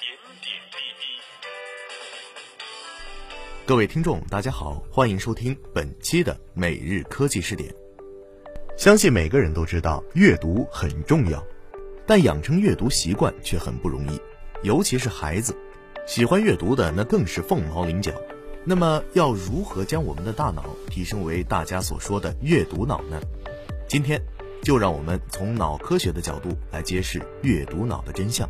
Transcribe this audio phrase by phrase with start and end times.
[0.00, 1.04] 点点滴滴。
[3.66, 7.74] 各位听众，大家好，欢迎收听本期的每日科技视点。
[8.76, 11.42] 相信每个人都知道阅读很重要，
[12.06, 14.20] 但养成阅读习惯却很不容易，
[14.62, 15.56] 尤其是孩子，
[16.06, 18.12] 喜欢阅读的那更是凤毛麟角。
[18.64, 23.20] 那么，要如何将我们的大脑提升为大家所说的阅读脑呢？
[23.86, 24.20] 今天，
[24.62, 28.48] 就让我们从脑科学的角度来揭示阅读脑的真相。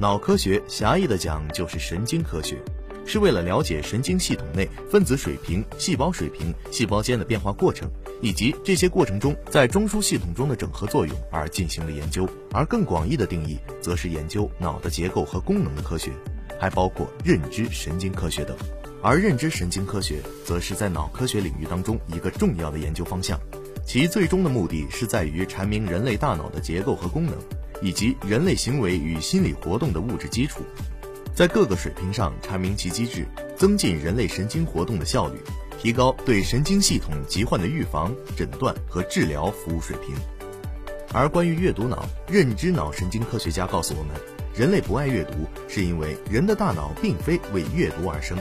[0.00, 2.56] 脑科学狭义的讲就是神经科学，
[3.04, 7.90] 是为了了解神经系统内分子水平、细胞水平、细胞间的变化过程，
[8.22, 12.28] 以及这些过程中在中枢系统中的整合作用而进行了研究。
[12.52, 16.12] 而更广义的定义，则是研究脑的结构和功能的科学，
[16.60, 18.56] 还包括认知神经科学等。
[19.02, 23.36] 而认知神经科学，则是在脑科学领域当中一个重要的研究方向，
[23.84, 27.34] 其最终的目的是在于阐明人类大脑的结构和功能，
[27.80, 30.62] 以及人类行为与心理活动的物质基础，
[31.34, 33.26] 在各个水平上阐明其机制，
[33.56, 35.38] 增进人类神经活动的效率，
[35.78, 40.14] 提高对神经系统疾患的预防、诊断和治疗服务水平。
[41.12, 44.14] 而关于阅读脑，认知脑神经科学家告诉我们，
[44.54, 48.36] 人类不爱阅读，是因为人的大脑并非为阅读而生。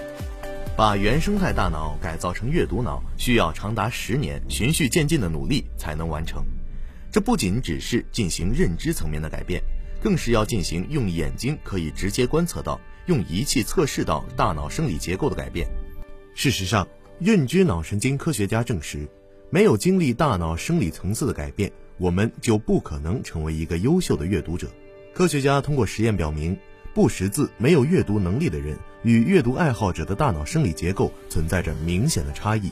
[0.75, 6.43] 把原生态大脑改造成阅读脑，需要长达十年循序渐进的努力才能完成。
[7.17, 9.59] 这不仅只是进行认知层面的改变，
[9.99, 15.67] 更是要进行用眼睛可以直接观测到、用仪器测试到大脑生理结构的改变。
[16.35, 19.09] 事实上，认知脑神经科学家证实，
[19.49, 24.69] 没有经历大脑生理层次的改变，我们就不可能成为一个优秀的阅读者。
[25.11, 26.55] 科学家通过实验表明。
[26.93, 32.71] 不识字、没有阅读能力的人与阅读爱好者的大脑生理结构存在着明显的差异。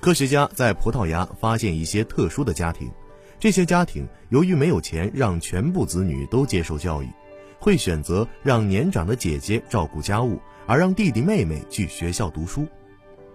[0.00, 2.88] 科学家在葡萄牙发现一些特殊的家庭，
[3.38, 7.08] 这些家庭由于没有钱让全部子女都接受教育，
[7.58, 12.66] 会选择让年长的姐姐照顾家务，而让弟弟妹妹去学校读书。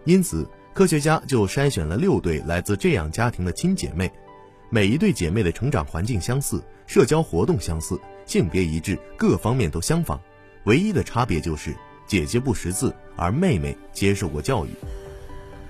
[0.05, 4.11] 因此，科学家就筛选了六对来自这样家庭的亲姐妹，
[4.69, 7.99] 每一对姐妹的成长环境相似，社交活动相似。
[8.25, 10.19] 性别一致，各方面都相仿，
[10.65, 14.69] 唯一的差别就是姐姐不识字，而妹妹接受过教育。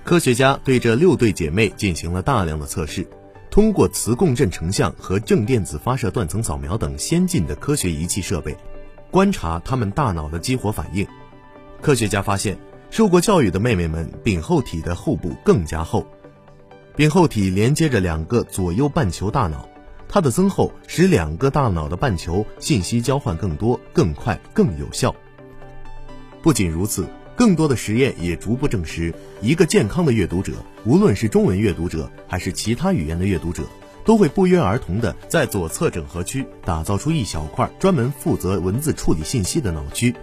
[0.04, 3.06] 科学家对这六对姐妹进行了大量的测试，
[3.50, 8.56] 通过磁共振成像和正电子发射断层扫描等先进的科学仪器设备，
[9.10, 11.06] 观察他们大脑的激活反应。
[11.80, 12.56] 科学家发现，
[12.90, 16.06] 受过教育的妹妹们柄后体的后部更加厚，
[16.94, 19.68] 柄后体连接着两个左右半球大脑。
[20.12, 25.14] 它的增厚使两个大脑的半球信息交换更多、更快、更有效。
[26.42, 27.06] 不仅如此，
[27.40, 30.52] 更多的实验也逐步证实，一个健康的阅读者，
[30.84, 33.62] 无论是中文阅读者还是其他语言的阅读者，
[34.04, 40.14] 都会不约而同地在左侧整合区打造出一小块专门负责文字处理信息的脑区。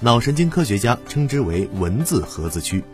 [0.00, 2.84] 脑神经科学家称之为文字盒子区。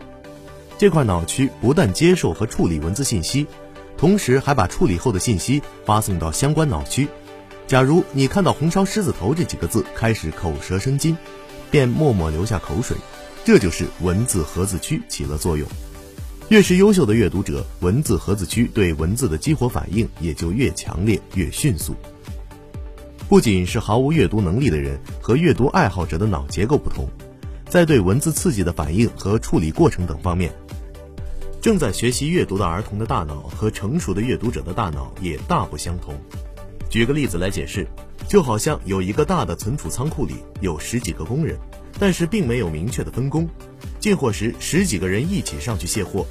[0.77, 3.45] 这块脑区不但接受和处理文字信息。
[3.97, 7.09] 同时还把处理后的信息发送到相关脑区。
[7.67, 11.17] 假如你看到“红烧狮子头”这几个字，开始口舌生津，
[11.69, 12.95] 便默默流下口水，
[13.43, 15.67] 这就是文字盒子区起了作用。
[16.49, 21.95] 越是优秀的阅读者，文字盒子区对文字的激活反应也就越强烈、越迅速。
[23.27, 27.07] 不仅是毫无阅读能力的人和阅读爱好者的脑结构不同，
[27.67, 30.53] 在对文字刺激的反应和处理过程等方面。
[31.61, 36.13] 正在学习阅读的儿童的大脑和成熟的阅读者的大脑也大不相同。
[36.89, 37.87] 举个例子来解释，
[38.27, 41.57] 就好像有一个大的存储仓库里有十几个工人，
[41.99, 43.47] 但是并没有明确的分工。
[43.99, 46.25] 进货时十几个人一起上去卸货，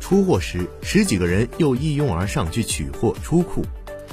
[0.00, 3.64] 出货时十几个人又一拥而上去取货出库。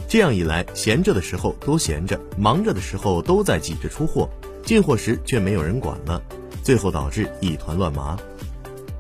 [0.08, 4.30] 这样一来，闲着的时候都闲着，忙着的时候都在挤着出货，
[4.64, 6.22] 进货时却没有人管了，
[6.64, 8.18] 最后导致一团乱麻。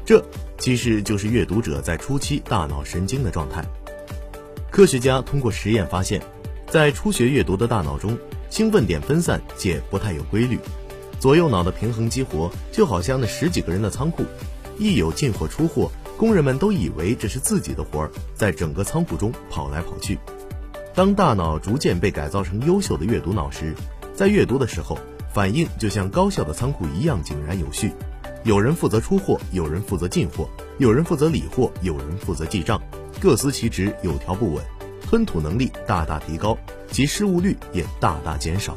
[0.05, 0.23] 这。
[0.57, 3.63] 其实就是阅读者在初期大脑神经的状态。
[4.71, 6.19] 科学家通过实验发现，
[6.67, 8.17] 在初学阅读的大脑中，
[8.49, 10.57] 兴奋点分散且不太有规律，
[11.25, 14.23] 左右脑的平衡激活就好像那十几个人的仓库，
[14.77, 20.19] 一有进货出货，工人们都以为这是自己的活儿，在整个仓库中跑来跑去。
[20.93, 23.73] 当大脑逐渐被改造成优秀的阅读脑时，
[24.13, 24.99] 在阅读的时候，
[25.33, 27.91] 反应就像高效的仓库一样井然有序。
[28.43, 30.47] 有人负责出货，有人负责进货，
[30.77, 32.79] 有人负责理货，有人负责记账，
[33.19, 34.63] 各司其职，有条不紊，
[35.01, 36.55] 吞吐能力大大提高，
[36.91, 38.75] 其失误率也大大减少。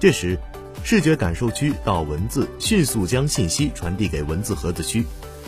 [0.00, 0.38] 这时，
[0.88, 5.04] 视觉感受区到文字迅速将信息传递给文字盒子区，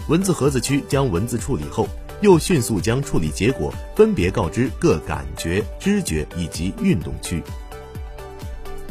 [0.09, 1.89] 文字盒子区将文字处理后，
[2.23, 7.41] 又迅速将处理结果分别告知各感觉、知觉以及运动区。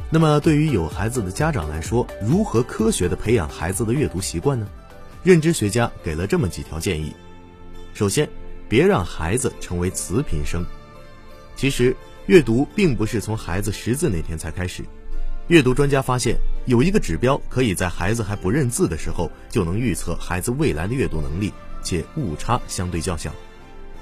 [0.10, 4.66] 那么，对于有孩子的家长来说，如何科学的培养孩子的阅读习惯呢？
[5.24, 7.12] 认知学家给了这么几条建议。
[7.94, 8.30] 首先，
[8.70, 10.66] 别让孩子成为词频生。
[11.58, 11.94] 其实，
[12.28, 14.86] 阅读并不是从孩子识字那天才开始。
[15.48, 23.34] 阅读专家发现，有一个指标可以在孩子还不认字的时候就能预测孩子未来的阅读能力，且误差相对较小。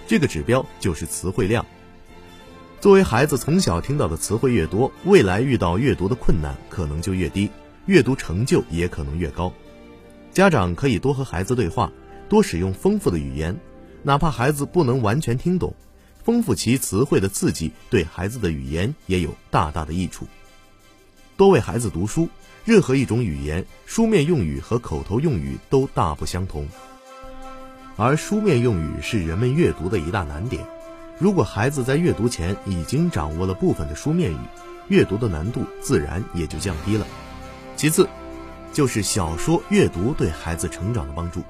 [0.07, 1.63] 这个指标就是词汇量。
[2.81, 7.51] 作为孩子从小听到的词汇越多，未来遇到阅读的困难可能就越低，
[7.85, 9.53] 阅读成就也可能越高。
[10.31, 11.91] 家长可以多和孩子对话，
[12.27, 13.55] 多使用丰富的语言，
[14.01, 15.75] 哪怕孩子不能完全听懂，
[16.23, 20.25] 丰富其词汇的刺激对孩子的语言也有大大的益处。
[21.37, 22.29] 多为孩子读书，
[22.63, 26.65] 任何一种语言，书面用语和口头用语都大不相同，
[27.97, 30.65] 而书面用语是人们阅读的一大难点。
[31.19, 34.37] 如果孩子在阅读前已经掌握了部分的书面语，
[34.87, 37.05] 阅读的难度自然也就降低了。
[37.75, 38.07] 其次，
[38.71, 41.41] 就是小说阅读对孩子成长的帮助。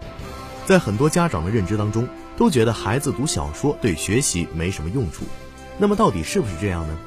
[0.65, 2.07] 在很多家长的认知当中，
[2.37, 5.25] 都觉得孩子读小说对学习没什么用处。
[5.77, 6.97] 那么到底是不是这样呢？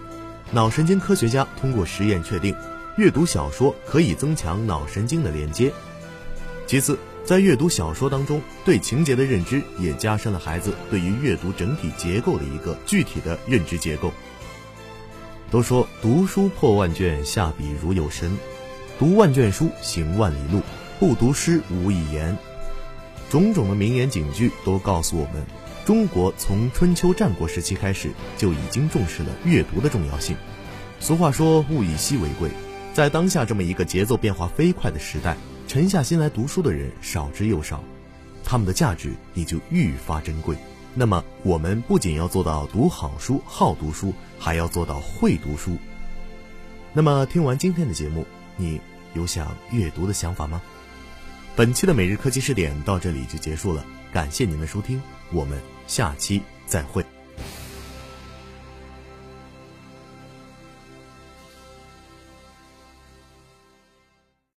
[0.51, 2.55] 脑神经科学家通过实验确定，
[2.97, 5.71] 阅读小说可以增强脑神经的连接。
[6.67, 14.11] 其次，在阅读小说当中，对情节的认知也加深了孩子对于阅读整体结构的一个具体的认知结构。
[15.51, 18.31] 都说读书破万卷，下笔如有神；
[18.99, 20.61] 读万卷书，行万里路；
[20.99, 22.37] 不读诗，无以言。
[23.29, 25.45] 种种的名言警句都告诉我们，
[25.89, 30.37] 中国从春秋战国时期开始就已经重视了阅读的重要性。
[31.01, 32.51] 俗话说“物以稀为贵”，
[32.93, 35.35] 在当下这么一个节奏变化飞快的时代。
[35.67, 37.83] 沉下心来读书的人少之又少，
[38.45, 40.59] 他们的价值也就愈发珍贵。
[40.93, 45.79] 那么，我们不仅要做到读好书、好读书，还要做到会读书。
[46.93, 48.27] 那么，听完今天的节目，
[48.59, 48.79] 你
[49.15, 50.61] 有想阅读的想法吗？
[51.59, 55.03] 本期的每日科技视点到这里就结束了，感谢您的收听，
[55.33, 57.05] 我们下期再会。